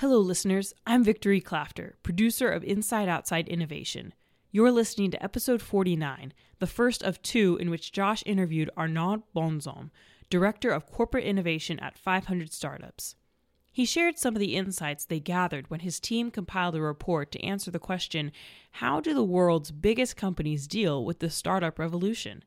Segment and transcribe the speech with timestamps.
[0.00, 0.74] Hello, listeners.
[0.86, 4.14] I'm Victory Clafter, producer of Inside Outside Innovation.
[4.52, 9.90] You're listening to episode 49, the first of two in which Josh interviewed Arnaud Bonzom,
[10.30, 13.16] director of corporate innovation at 500 Startups.
[13.72, 17.44] He shared some of the insights they gathered when his team compiled a report to
[17.44, 18.30] answer the question
[18.70, 22.44] How do the world's biggest companies deal with the startup revolution?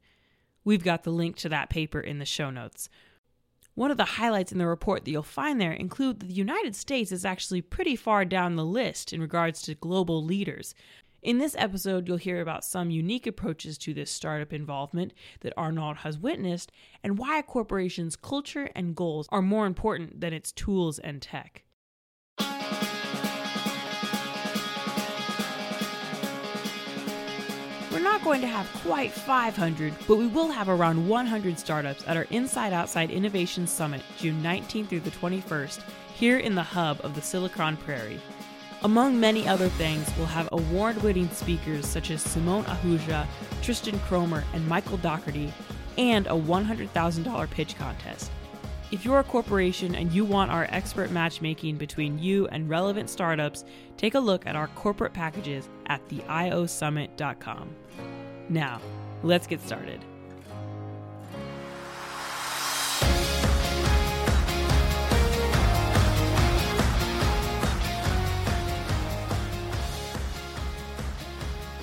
[0.64, 2.88] We've got the link to that paper in the show notes.
[3.82, 6.75] One of the highlights in the report that you'll find there include that the United
[6.75, 10.76] States is actually pretty far down the list in regards to global leaders.
[11.23, 15.95] In this episode, you'll hear about some unique approaches to this startup involvement that Arnaud
[15.95, 16.72] has witnessed
[17.03, 21.63] and why a corporation's culture and goals are more important than its tools and tech.
[28.21, 32.27] Not going to have quite 500, but we will have around 100 startups at our
[32.30, 35.81] Inside Outside Innovation Summit, June 19th through the 21st,
[36.13, 38.21] here in the hub of the Silicon Prairie.
[38.84, 43.25] Among many other things, we'll have award winning speakers such as Simone Ahuja,
[43.63, 45.52] Tristan Kromer, and Michael Dougherty,
[45.97, 48.31] and a $100,000 pitch contest.
[48.91, 53.66] If you're a corporation and you want our expert matchmaking between you and relevant startups,
[53.97, 57.75] take a look at our corporate packages at theiosummit.com.
[58.52, 58.81] Now,
[59.23, 60.02] let's get started.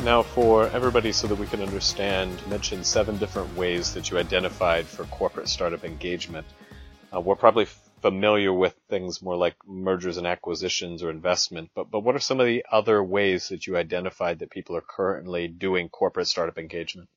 [0.05, 4.85] Now, for everybody, so that we can understand, mention seven different ways that you identified
[4.85, 6.47] for corporate startup engagement.
[7.15, 7.67] Uh, we're probably
[8.01, 12.41] familiar with things more like mergers and acquisitions or investment, but, but what are some
[12.41, 17.09] of the other ways that you identified that people are currently doing corporate startup engagement?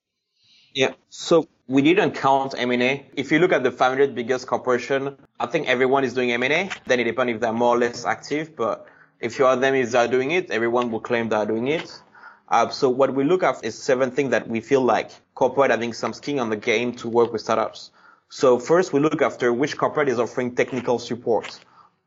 [0.73, 0.93] Yeah.
[1.09, 3.05] So we didn't count M&A.
[3.15, 6.69] If you look at the 500 biggest corporation, I think everyone is doing M&A.
[6.85, 8.55] Then it depends if they're more or less active.
[8.55, 8.87] But
[9.19, 12.01] if you ask them if they're doing it, everyone will claim they're doing it.
[12.47, 15.93] Uh, so what we look at is seven things that we feel like corporate having
[15.93, 17.91] some skin on the game to work with startups.
[18.33, 21.59] So first, we look after which corporate is offering technical support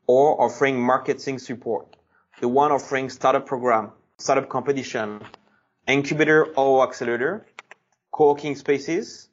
[0.07, 1.95] or offering marketing support.
[2.41, 5.21] The one offering startup program, startup competition,
[5.87, 7.45] incubator or accelerator,
[8.11, 9.29] co-working spaces,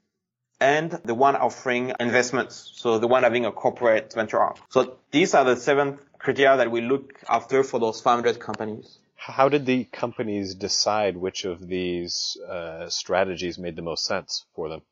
[0.61, 2.73] and the one offering investments.
[2.75, 4.57] So the one having a corporate venture arm.
[4.69, 8.99] So these are the seven criteria that we look after for those 500 companies.
[9.17, 14.69] How did the companies decide which of these uh, strategies made the most sense for
[14.69, 14.83] them?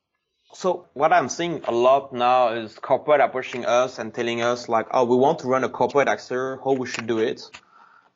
[0.53, 4.87] So what I'm seeing a lot now is corporate approaching us and telling us like,
[4.91, 7.41] oh, we want to run a corporate accelerator, how we should do it.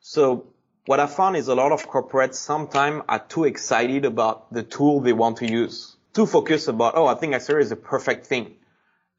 [0.00, 0.46] So
[0.84, 5.00] what I found is a lot of corporates sometimes are too excited about the tool
[5.00, 8.56] they want to use, too focused about, oh, I think accelerator is a perfect thing.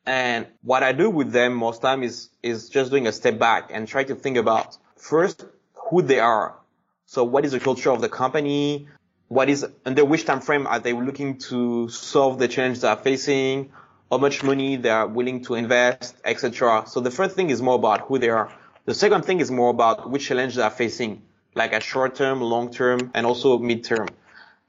[0.06, 3.72] And what I do with them most time is, is just doing a step back
[3.74, 6.56] and try to think about first who they are.
[7.06, 8.88] So what is the culture of the company?
[9.28, 12.98] What is under which time frame are they looking to solve the challenge they are
[12.98, 13.72] facing,
[14.10, 16.84] how much money they are willing to invest, etc.
[16.88, 18.52] So the first thing is more about who they are.
[18.86, 21.24] The second thing is more about which challenge they are facing,
[21.56, 24.08] like a short term, long term, and also mid term.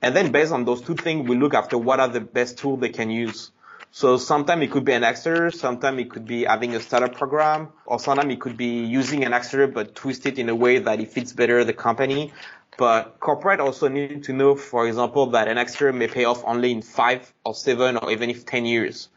[0.02, 2.80] And then based on those two things, we look after what are the best tools
[2.80, 3.52] they can use.
[3.90, 7.69] So sometimes it could be an accelerator, sometimes it could be having a startup program,
[7.86, 11.00] or sometimes it could be using an accelerator but twist it in a way that
[11.00, 12.32] it fits better the company.
[12.78, 16.70] But corporate also need to know, for example, that an accelerator may pay off only
[16.70, 19.08] in five or seven or even if 10 years.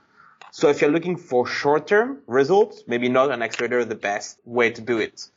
[0.50, 4.82] So if you're looking for short-term results, maybe not an accelerator the best way to
[4.82, 5.30] do it.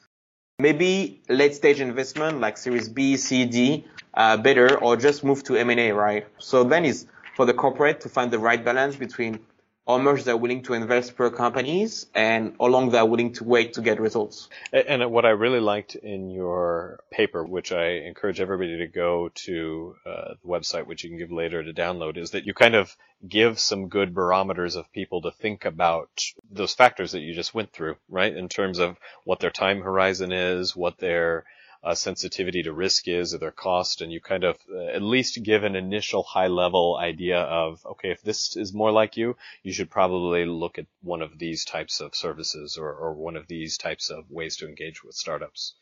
[0.58, 5.56] Maybe late stage investment like series B, C, D, uh, better or just move to
[5.56, 6.26] M&A, right?
[6.38, 7.06] So then is
[7.36, 9.41] for the corporate to find the right balance between
[9.87, 13.75] how much they're willing to invest per companies and how long they're willing to wait
[13.75, 14.49] to get results.
[14.72, 19.97] And what I really liked in your paper, which I encourage everybody to go to
[20.06, 22.97] uh, the website, which you can give later to download, is that you kind of
[23.27, 26.09] give some good barometers of people to think about
[26.51, 28.34] those factors that you just went through, right?
[28.34, 31.45] In terms of what their time horizon is, what their
[31.84, 35.42] uh, sensitivity to risk is or their cost, and you kind of uh, at least
[35.42, 39.72] give an initial high level idea of, okay, if this is more like you, you
[39.72, 43.77] should probably look at one of these types of services or, or one of these
[43.77, 45.75] types of ways to engage with startups.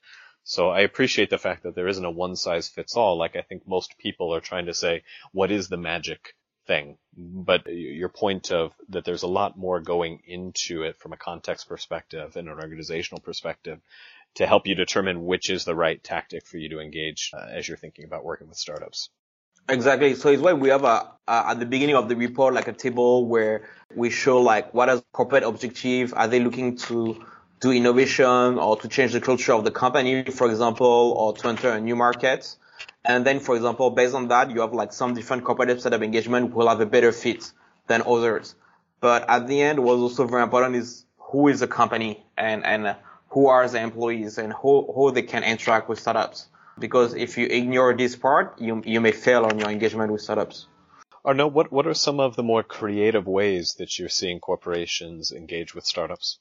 [0.44, 3.16] So I appreciate the fact that there isn't a one size fits all.
[3.16, 6.34] Like I think most people are trying to say, what is the magic
[6.66, 6.98] thing?
[7.16, 11.68] But your point of that there's a lot more going into it from a context
[11.68, 13.80] perspective and an organizational perspective
[14.34, 17.68] to help you determine which is the right tactic for you to engage uh, as
[17.68, 19.10] you're thinking about working with startups.
[19.68, 20.14] Exactly.
[20.14, 22.72] So it's why we have a, uh, at the beginning of the report, like a
[22.72, 26.12] table where we show like what is corporate objective?
[26.16, 27.24] Are they looking to,
[27.62, 31.70] do innovation or to change the culture of the company, for example, or to enter
[31.70, 32.56] a new market.
[33.04, 36.02] And then, for example, based on that, you have like some different corporate set of
[36.02, 37.52] engagement will have a better fit
[37.86, 38.56] than others.
[39.00, 42.96] But at the end, what's also very important is who is the company and, and
[43.32, 46.48] who are the employees and who, who they can interact with startups.
[46.78, 50.66] Because if you ignore this part, you, you may fail on your engagement with startups.
[51.24, 55.74] Arnaud, what, what are some of the more creative ways that you're seeing corporations engage
[55.74, 56.38] with startups?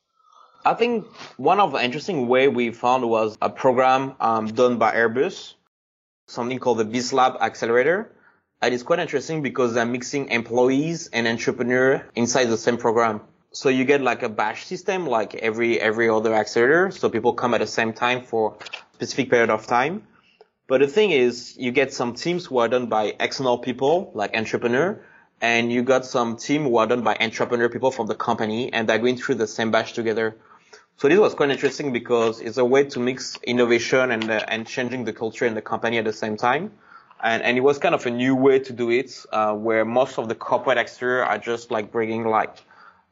[0.66, 1.06] I think
[1.38, 5.54] one of the interesting way we found was a program um, done by Airbus,
[6.28, 8.12] something called the BizLab Accelerator.
[8.62, 13.22] And it's quite interesting because they're mixing employees and entrepreneur inside the same program.
[13.54, 16.92] So you get like a batch system, like every every other accelerator.
[16.92, 20.08] So people come at the same time for a specific period of time.
[20.68, 24.38] But the thing is, you get some teams who are done by external people, like
[24.38, 25.04] entrepreneur,
[25.42, 28.88] and you got some team who are done by entrepreneur people from the company, and
[28.88, 30.38] they're going through the same batch together.
[30.96, 34.66] So this was quite interesting because it's a way to mix innovation and uh, and
[34.66, 36.72] changing the culture in the company at the same time.
[37.22, 40.18] And, and it was kind of a new way to do it, uh, where most
[40.18, 42.56] of the corporate exterior are just like bringing like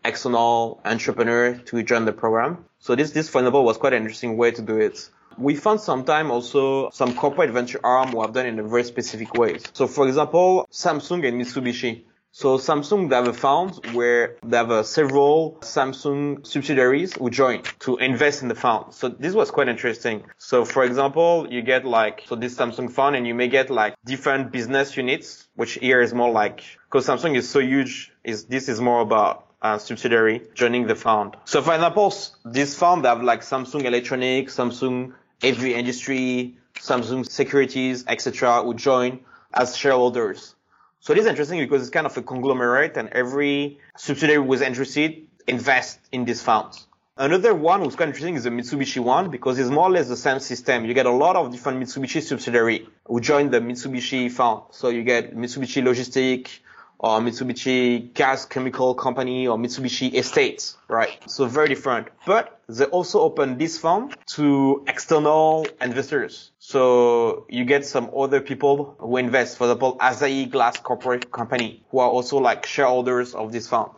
[0.03, 2.65] external entrepreneur to join the program.
[2.79, 5.09] So this, this, example, was quite an interesting way to do it.
[5.37, 9.33] We found sometime also some corporate venture arm who have done in a very specific
[9.35, 9.63] ways.
[9.73, 12.03] So for example, Samsung and Mitsubishi.
[12.31, 17.63] So Samsung, they have a fund where they have uh, several Samsung subsidiaries who join
[17.79, 18.93] to invest in the fund.
[18.93, 20.23] So this was quite interesting.
[20.37, 23.95] So for example, you get like, so this Samsung fund and you may get like
[24.05, 28.69] different business units, which here is more like, because Samsung is so huge, is this
[28.69, 31.35] is more about uh, subsidiary joining the fund.
[31.45, 32.13] So for example,
[32.45, 38.63] this fund have like Samsung Electronics, Samsung Heavy Industry, Samsung Securities, etc.
[38.63, 39.19] who join
[39.53, 40.55] as shareholders.
[41.01, 45.27] So this is interesting because it's kind of a conglomerate and every subsidiary was interested
[45.49, 46.73] invest in this fund.
[47.17, 50.15] Another one who's quite interesting is the Mitsubishi one because it's more or less the
[50.15, 50.85] same system.
[50.85, 54.61] You get a lot of different Mitsubishi subsidiary who join the Mitsubishi fund.
[54.71, 56.59] So you get Mitsubishi Logistic,
[56.99, 61.17] or Mitsubishi Gas Chemical Company or Mitsubishi Estates, right?
[61.29, 62.09] So very different.
[62.25, 66.51] But they also open this fund to external investors.
[66.59, 71.99] So you get some other people who invest, for example, Asahi Glass Corporate Company, who
[71.99, 73.91] are also like shareholders of this fund.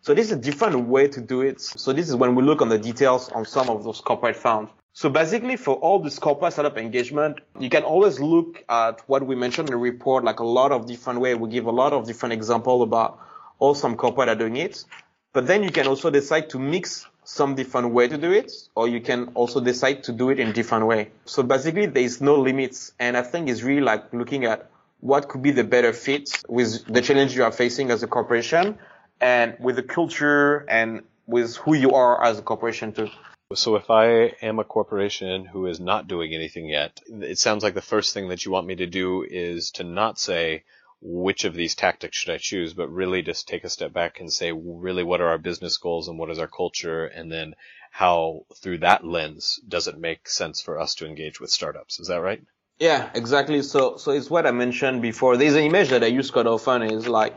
[0.00, 1.60] So this is a different way to do it.
[1.60, 4.70] So this is when we look on the details on some of those corporate funds.
[4.98, 9.36] So basically for all this corporate startup engagement, you can always look at what we
[9.36, 11.36] mentioned in the report, like a lot of different way.
[11.36, 13.20] We give a lot of different examples about
[13.60, 14.84] how some corporate are doing it.
[15.32, 18.88] But then you can also decide to mix some different way to do it, or
[18.88, 21.12] you can also decide to do it in different way.
[21.26, 22.92] So basically there is no limits.
[22.98, 24.68] And I think it's really like looking at
[24.98, 28.76] what could be the better fit with the challenge you are facing as a corporation
[29.20, 33.08] and with the culture and with who you are as a corporation too.
[33.54, 37.72] So if I am a corporation who is not doing anything yet, it sounds like
[37.72, 40.64] the first thing that you want me to do is to not say
[41.00, 44.30] which of these tactics should I choose, but really just take a step back and
[44.30, 47.54] say really what are our business goals and what is our culture and then
[47.90, 52.00] how through that lens does it make sense for us to engage with startups.
[52.00, 52.42] Is that right?
[52.78, 53.62] Yeah, exactly.
[53.62, 55.38] So, so it's what I mentioned before.
[55.38, 57.34] There's an image that I use quite often is like,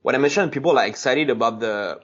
[0.00, 2.00] when I mentioned people are excited about the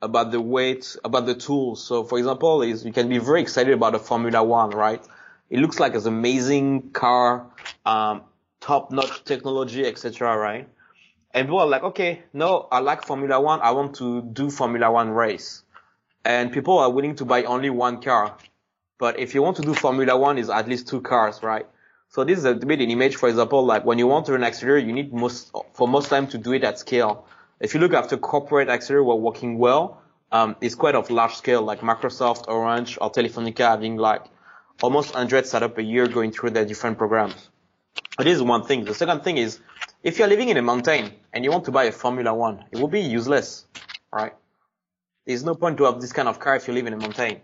[0.00, 1.84] about the weight, about the tools.
[1.84, 5.04] So for example, is you can be very excited about a Formula One, right?
[5.50, 7.46] It looks like an amazing car,
[7.86, 8.22] um,
[8.60, 10.68] top-notch technology, etc., right?
[11.32, 13.60] And people are like, okay, no, I like Formula One.
[13.60, 15.62] I want to do Formula One race.
[16.24, 18.36] And people are willing to buy only one car.
[18.98, 21.66] But if you want to do Formula One, is at least two cars, right?
[22.10, 24.42] So this is a bit an image, for example, like when you want to run
[24.42, 27.26] accelerator, you need most, for most time to do it at scale.
[27.60, 30.00] If you look after corporate accelerator were working well,
[30.30, 34.24] um, it's quite of large scale, like Microsoft, Orange, or Telefonica having like
[34.82, 37.48] almost 100 startup a year going through their different programs.
[38.16, 38.84] But this one thing.
[38.84, 39.60] The second thing is,
[40.02, 42.78] if you're living in a mountain and you want to buy a Formula One, it
[42.78, 43.66] will be useless,
[44.12, 44.34] right?
[45.26, 47.40] There's no point to have this kind of car if you live in a mountain.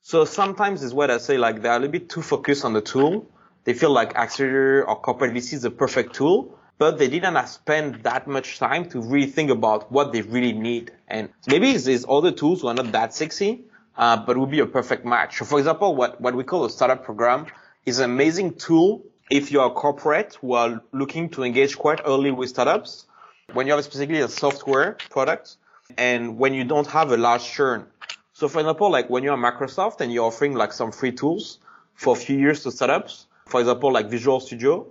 [0.00, 2.80] So sometimes is what I say, like they're a little bit too focused on the
[2.80, 3.30] tool.
[3.64, 8.02] They feel like Accelerator or corporate VC is the perfect tool, but they didn't spend
[8.04, 10.92] that much time to really think about what they really need.
[11.08, 13.64] And maybe these other tools were not that sexy,
[13.96, 15.38] uh, but would be a perfect match.
[15.38, 17.46] So for example, what, what we call a startup program
[17.84, 22.00] is an amazing tool if you are a corporate who are looking to engage quite
[22.06, 23.06] early with startups,
[23.52, 25.56] when you have specifically a software product,
[25.96, 27.86] and when you don't have a large churn.
[28.32, 31.58] So for example, like when you're Microsoft and you're offering like some free tools
[31.94, 34.86] for a few years to startups, for example, like Visual Studio,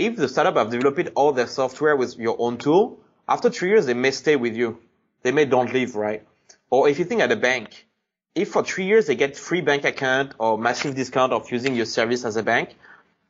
[0.00, 3.84] if the startup have developed all their software with your own tool, after three years,
[3.84, 4.78] they may stay with you.
[5.22, 6.26] They may don't leave, right?
[6.70, 7.86] Or if you think at a bank,
[8.34, 11.84] if for three years they get free bank account or massive discount of using your
[11.84, 12.76] service as a bank,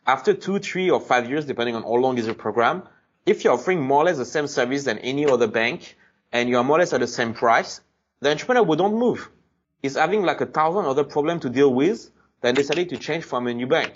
[0.07, 2.85] after two, three, or five years, depending on how long is your program,
[3.27, 5.97] if you're offering more or less the same service than any other bank
[6.33, 7.81] and you are more or less at the same price,
[8.21, 9.29] the entrepreneur would not move.
[9.83, 12.11] He's having like a thousand other problems to deal with,
[12.43, 13.95] then decided to change from a new bank.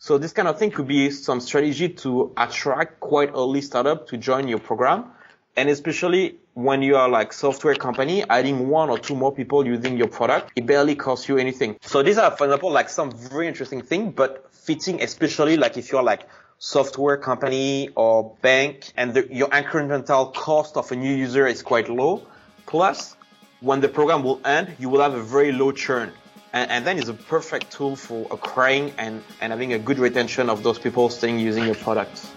[0.00, 4.16] So this kind of thing could be some strategy to attract quite early startup to
[4.16, 5.06] join your program.
[5.56, 9.96] And especially when you are like software company, adding one or two more people using
[9.96, 11.78] your product, it barely costs you anything.
[11.82, 15.90] So these are, for example, like some very interesting thing, but fitting especially like if
[15.90, 16.28] you're like
[16.58, 21.88] software company or bank and the, your incremental cost of a new user is quite
[21.88, 22.24] low.
[22.66, 23.16] Plus,
[23.60, 26.12] when the program will end, you will have a very low churn.
[26.52, 30.48] And, and then it's a perfect tool for acquiring and, and having a good retention
[30.48, 32.30] of those people staying using your products.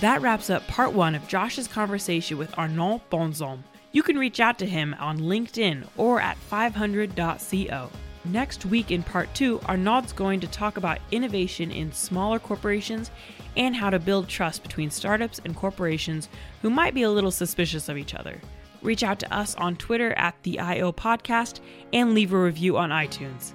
[0.00, 3.62] That wraps up part one of Josh's conversation with Arnaud Bonzom.
[3.92, 7.90] You can reach out to him on LinkedIn or at 500.co.
[8.26, 13.10] Next week in part two, Arnaud's going to talk about innovation in smaller corporations
[13.56, 16.28] and how to build trust between startups and corporations
[16.60, 18.40] who might be a little suspicious of each other.
[18.84, 21.60] Reach out to us on Twitter at the IO Podcast
[21.92, 23.54] and leave a review on iTunes.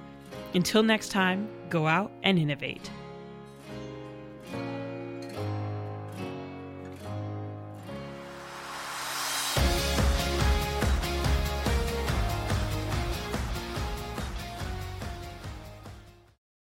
[0.55, 2.89] Until next time, go out and innovate.